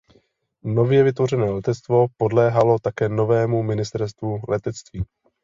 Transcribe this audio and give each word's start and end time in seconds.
Nově 0.63 1.03
vytvořené 1.03 1.49
letectvo 1.51 2.05
podléhalo 2.17 2.79
také 2.79 3.09
novému 3.09 3.63
Ministerstvu 3.63 4.39
letectví. 4.49 5.03